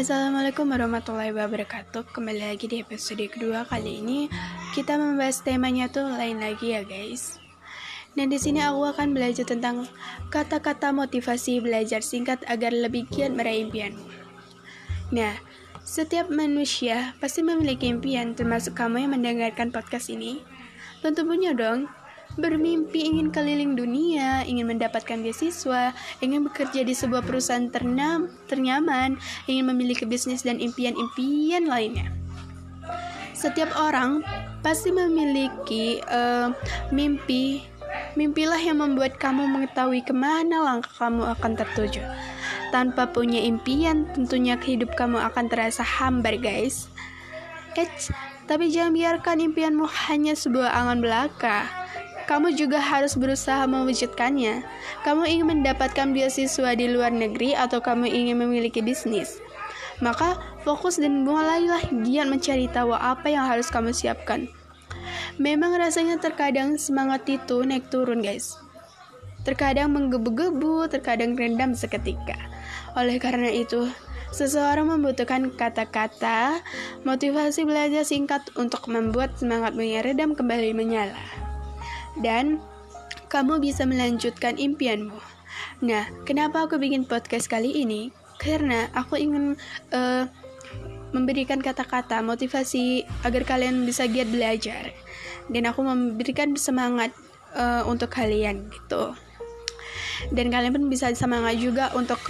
Assalamualaikum 0.00 0.64
warahmatullahi 0.64 1.28
wabarakatuh 1.28 2.16
Kembali 2.16 2.40
lagi 2.40 2.64
di 2.72 2.80
episode 2.80 3.20
kedua 3.28 3.68
kali 3.68 4.00
ini 4.00 4.32
Kita 4.72 4.96
membahas 4.96 5.44
temanya 5.44 5.92
tuh 5.92 6.08
lain 6.08 6.40
lagi 6.40 6.72
ya 6.72 6.80
guys 6.88 7.36
Nah 8.16 8.24
di 8.24 8.40
sini 8.40 8.64
aku 8.64 8.96
akan 8.96 9.12
belajar 9.12 9.44
tentang 9.44 9.84
kata-kata 10.32 10.88
motivasi 10.96 11.60
belajar 11.60 12.00
singkat 12.00 12.40
agar 12.48 12.72
lebih 12.72 13.12
giat 13.12 13.36
meraih 13.36 13.68
impian. 13.68 13.92
Nah, 15.12 15.36
setiap 15.84 16.32
manusia 16.32 17.12
pasti 17.20 17.44
memiliki 17.44 17.84
impian 17.84 18.32
termasuk 18.32 18.72
kamu 18.72 19.04
yang 19.04 19.12
mendengarkan 19.20 19.68
podcast 19.68 20.08
ini. 20.08 20.40
Tentu 21.04 21.28
punya 21.28 21.52
dong 21.52 21.92
bermimpi 22.38 23.02
ingin 23.02 23.34
keliling 23.34 23.74
dunia, 23.74 24.46
ingin 24.46 24.70
mendapatkan 24.70 25.18
beasiswa, 25.18 25.90
ingin 26.22 26.46
bekerja 26.46 26.86
di 26.86 26.94
sebuah 26.94 27.26
perusahaan 27.26 27.66
ternam, 27.72 28.30
ternyaman, 28.46 29.18
ingin 29.50 29.64
memiliki 29.66 30.06
bisnis 30.06 30.46
dan 30.46 30.62
impian-impian 30.62 31.66
lainnya. 31.66 32.12
Setiap 33.34 33.72
orang 33.80 34.20
pasti 34.60 34.92
memiliki 34.92 36.04
uh, 36.12 36.52
mimpi. 36.92 37.64
Mimpilah 38.14 38.58
yang 38.58 38.78
membuat 38.82 39.18
kamu 39.18 39.50
mengetahui 39.50 40.02
ke 40.06 40.14
mana 40.14 40.62
langkah 40.62 41.08
kamu 41.08 41.26
akan 41.34 41.52
tertuju. 41.58 42.02
Tanpa 42.70 43.10
punya 43.10 43.42
impian, 43.42 44.06
tentunya 44.14 44.54
hidup 44.60 44.94
kamu 44.94 45.18
akan 45.18 45.50
terasa 45.50 45.82
hambar, 45.82 46.38
guys. 46.38 46.86
Eits, 47.74 48.14
tapi 48.46 48.70
jangan 48.70 48.94
biarkan 48.94 49.38
impianmu 49.42 49.86
hanya 50.06 50.34
sebuah 50.34 50.74
angan 50.74 50.98
belaka 51.00 51.79
kamu 52.30 52.54
juga 52.54 52.78
harus 52.78 53.18
berusaha 53.18 53.66
mewujudkannya. 53.66 54.62
Kamu 55.02 55.26
ingin 55.26 55.50
mendapatkan 55.50 56.14
beasiswa 56.14 56.78
di 56.78 56.86
luar 56.86 57.10
negeri 57.10 57.58
atau 57.58 57.82
kamu 57.82 58.06
ingin 58.06 58.38
memiliki 58.38 58.78
bisnis. 58.78 59.42
Maka 59.98 60.38
fokus 60.62 61.02
dan 61.02 61.26
mulailah 61.26 61.90
giat 62.06 62.30
mencari 62.30 62.70
tahu 62.70 62.94
apa 62.94 63.26
yang 63.34 63.50
harus 63.50 63.66
kamu 63.66 63.90
siapkan. 63.90 64.46
Memang 65.42 65.74
rasanya 65.74 66.22
terkadang 66.22 66.78
semangat 66.78 67.26
itu 67.26 67.66
naik 67.66 67.90
turun 67.90 68.22
guys. 68.22 68.54
Terkadang 69.42 69.90
menggebu-gebu, 69.90 70.86
terkadang 70.86 71.34
rendam 71.34 71.74
seketika. 71.74 72.38
Oleh 72.94 73.18
karena 73.18 73.50
itu, 73.50 73.90
Seseorang 74.30 74.86
membutuhkan 74.86 75.50
kata-kata 75.50 76.62
motivasi 77.02 77.66
belajar 77.66 78.06
singkat 78.06 78.46
untuk 78.54 78.86
membuat 78.86 79.34
semangatmu 79.42 79.82
yang 79.82 80.06
redam 80.06 80.38
kembali 80.38 80.70
menyala 80.70 81.49
dan 82.20 82.60
kamu 83.30 83.58
bisa 83.62 83.86
melanjutkan 83.86 84.58
impianmu. 84.58 85.18
Nah, 85.84 86.06
kenapa 86.24 86.66
aku 86.66 86.78
bikin 86.78 87.08
podcast 87.08 87.50
kali 87.50 87.82
ini? 87.82 88.14
Karena 88.40 88.88
aku 88.96 89.20
ingin 89.20 89.58
uh, 89.92 90.24
memberikan 91.10 91.58
kata-kata 91.58 92.22
motivasi 92.22 93.02
agar 93.26 93.42
kalian 93.42 93.82
bisa 93.82 94.06
giat 94.06 94.30
belajar 94.30 94.94
dan 95.50 95.66
aku 95.66 95.82
memberikan 95.82 96.54
semangat 96.54 97.10
uh, 97.54 97.82
untuk 97.86 98.14
kalian 98.14 98.70
gitu 98.70 99.14
dan 100.30 100.46
kalian 100.52 100.72
pun 100.76 100.86
bisa 100.86 101.10
semangat 101.18 101.58
juga 101.58 101.90
untuk 101.98 102.20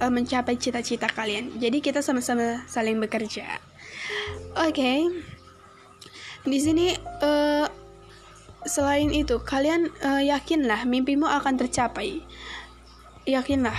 uh, 0.00 0.08
mencapai 0.08 0.56
cita-cita 0.56 1.10
kalian 1.12 1.60
jadi 1.60 1.78
kita 1.84 2.00
sama-sama 2.00 2.64
saling 2.64 2.96
bekerja 2.96 3.44
oke 4.56 4.72
okay. 4.72 5.04
di 6.48 6.58
sini 6.58 6.96
uh, 7.20 7.68
Selain 8.66 9.08
itu, 9.14 9.38
kalian 9.38 9.88
uh, 10.02 10.20
yakinlah 10.20 10.82
mimpimu 10.84 11.24
akan 11.24 11.54
tercapai. 11.54 12.20
Yakinlah. 13.22 13.78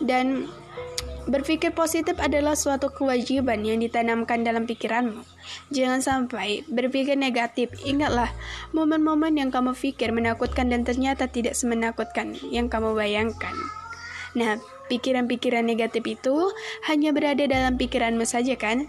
Dan 0.00 0.48
berpikir 1.28 1.76
positif 1.76 2.16
adalah 2.16 2.56
suatu 2.56 2.88
kewajiban 2.88 3.60
yang 3.60 3.84
ditanamkan 3.84 4.40
dalam 4.40 4.64
pikiranmu. 4.64 5.22
Jangan 5.68 6.00
sampai 6.00 6.64
berpikir 6.66 7.20
negatif. 7.20 7.70
Ingatlah, 7.84 8.32
momen-momen 8.72 9.36
yang 9.36 9.52
kamu 9.52 9.76
pikir 9.76 10.10
menakutkan 10.10 10.72
dan 10.72 10.82
ternyata 10.82 11.28
tidak 11.28 11.52
semenakutkan 11.52 12.34
yang 12.48 12.72
kamu 12.72 12.96
bayangkan. 12.96 13.52
Nah, 14.32 14.56
pikiran-pikiran 14.88 15.62
negatif 15.62 16.02
itu 16.08 16.50
hanya 16.88 17.12
berada 17.12 17.44
dalam 17.44 17.76
pikiranmu 17.76 18.24
saja 18.24 18.56
kan? 18.56 18.88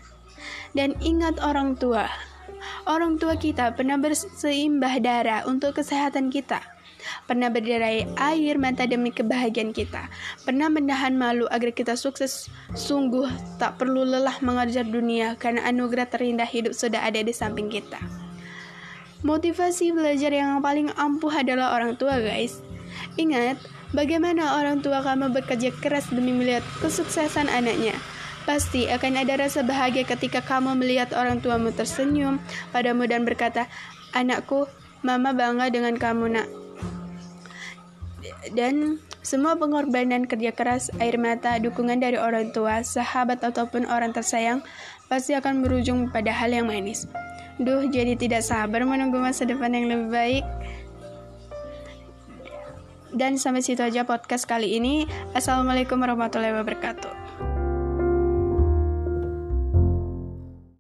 Dan 0.72 0.96
ingat 1.04 1.38
orang 1.44 1.76
tua, 1.78 2.08
Orang 2.86 3.18
tua 3.22 3.38
kita 3.38 3.74
pernah 3.78 3.98
berseimbah 3.98 4.98
darah 5.02 5.42
untuk 5.46 5.78
kesehatan 5.78 6.34
kita. 6.34 6.62
Pernah 7.26 7.50
berderai 7.50 8.06
air 8.18 8.56
mata 8.62 8.86
demi 8.86 9.10
kebahagiaan 9.10 9.74
kita. 9.74 10.06
Pernah 10.46 10.70
menahan 10.70 11.18
malu 11.18 11.50
agar 11.50 11.74
kita 11.74 11.98
sukses. 11.98 12.46
Sungguh 12.78 13.26
tak 13.58 13.82
perlu 13.82 14.06
lelah 14.06 14.38
mengajar 14.46 14.86
dunia 14.86 15.34
karena 15.38 15.66
anugerah 15.66 16.06
terindah 16.10 16.46
hidup 16.46 16.78
sudah 16.78 17.02
ada 17.02 17.22
di 17.26 17.34
samping 17.34 17.74
kita. 17.74 17.98
Motivasi 19.22 19.94
belajar 19.94 20.34
yang 20.34 20.66
paling 20.66 20.90
ampuh 20.98 21.30
adalah 21.30 21.78
orang 21.78 21.94
tua, 21.94 22.18
guys. 22.18 22.58
Ingat, 23.22 23.62
bagaimana 23.94 24.58
orang 24.58 24.82
tua 24.82 25.06
kamu 25.06 25.30
bekerja 25.30 25.70
keras 25.78 26.10
demi 26.10 26.34
melihat 26.34 26.66
kesuksesan 26.82 27.46
anaknya. 27.46 27.94
Pasti 28.42 28.90
akan 28.90 29.22
ada 29.22 29.38
rasa 29.38 29.62
bahagia 29.62 30.02
ketika 30.04 30.42
kamu 30.42 30.74
melihat 30.74 31.14
orang 31.14 31.40
tuamu 31.40 31.70
tersenyum 31.70 32.42
padamu 32.74 33.06
dan 33.06 33.22
berkata, 33.22 33.70
"Anakku, 34.18 34.66
mama 35.06 35.32
bangga 35.32 35.70
dengan 35.70 35.94
kamu, 35.94 36.26
Nak." 36.34 36.48
Dan 38.58 38.98
semua 39.22 39.54
pengorbanan 39.54 40.26
kerja 40.26 40.50
keras, 40.50 40.90
air 40.98 41.22
mata, 41.22 41.62
dukungan 41.62 42.02
dari 42.02 42.18
orang 42.18 42.50
tua, 42.50 42.82
sahabat 42.82 43.46
ataupun 43.46 43.86
orang 43.86 44.18
tersayang 44.18 44.66
pasti 45.06 45.38
akan 45.38 45.62
berujung 45.62 46.10
pada 46.10 46.34
hal 46.34 46.50
yang 46.50 46.66
manis. 46.66 47.06
Duh, 47.62 47.86
jadi 47.86 48.18
tidak 48.18 48.42
sabar 48.42 48.82
menunggu 48.82 49.22
masa 49.22 49.46
depan 49.46 49.78
yang 49.78 49.86
lebih 49.86 50.10
baik. 50.10 50.46
Dan 53.14 53.38
sampai 53.38 53.62
situ 53.62 53.86
aja 53.86 54.08
podcast 54.08 54.50
kali 54.50 54.82
ini. 54.82 55.06
Assalamualaikum 55.38 56.02
warahmatullahi 56.02 56.58
wabarakatuh. 56.58 57.31